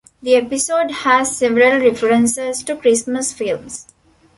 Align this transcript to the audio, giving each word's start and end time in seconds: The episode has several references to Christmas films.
The 0.23 0.33
episode 0.33 0.89
has 0.89 1.37
several 1.37 1.79
references 1.79 2.63
to 2.63 2.75
Christmas 2.75 3.31
films. 3.33 3.85